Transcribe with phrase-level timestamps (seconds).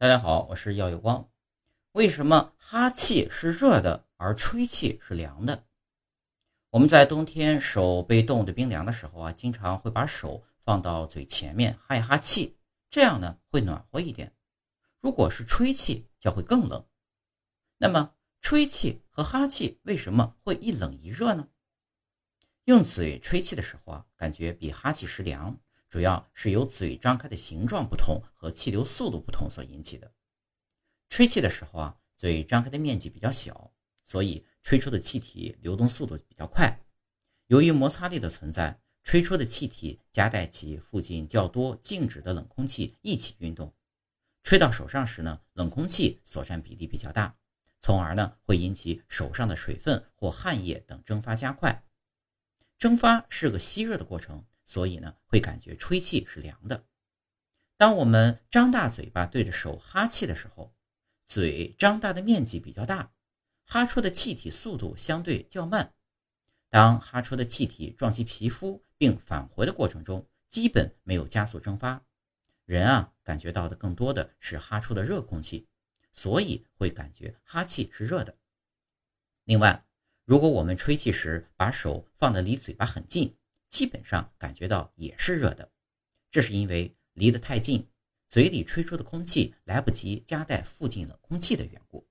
[0.00, 1.28] 大家好，我是耀有光。
[1.92, 5.66] 为什么哈气是热的，而吹气是凉的？
[6.70, 12.56] 我们在冬天手被冻得冰凉的时候啊，经常会把手放到嘴前面哈一哈气，
[12.88, 14.34] 这样呢会暖和一点。
[15.00, 16.82] 如果是吹气，就会更冷。
[17.76, 21.46] 那么吹气和哈气为什么会一冷一热呢？
[22.64, 25.60] 用嘴吹气的时候啊，感觉比哈气时凉。
[25.90, 30.12] 主要是由嘴张开的形状不同和气流速度不同所引起的。
[31.08, 33.72] 吹气的时候啊，嘴张开的面积比较小，
[34.04, 36.80] 所以吹出的气体流动速度比较快。
[37.48, 43.74] 由于摩擦力的存在，吹出的气体夹带起附近较多静止的冷空气一起运动。
[44.44, 47.36] 吹到手上时呢，冷空气所占比例比较大，
[47.80, 51.84] 从而呢会引起手上的水分或汗液等蒸发加快。
[52.78, 54.44] 蒸发是个吸热的过程。
[54.70, 56.86] 所以呢，会感觉吹气是凉的。
[57.76, 60.72] 当我们张大嘴巴对着手哈气的时候，
[61.26, 63.10] 嘴张大的面积比较大，
[63.64, 65.92] 哈出的气体速度相对较慢。
[66.68, 72.06] 当哈出的气体撞击皮肤并返回的过程中，基本没有加速蒸发。
[72.64, 75.66] 人啊，感觉到的更多的是哈出的热空气，
[76.12, 78.36] 所以会感觉哈气是热的。
[79.42, 79.84] 另外，
[80.24, 83.34] 如果我们吹气时把手放得离嘴巴很近，
[83.70, 85.70] 基本上感觉到也是热的，
[86.30, 87.88] 这是因为离得太近，
[88.28, 92.09] 嘴里吹出的空气来不及夹带附近冷空气的缘故。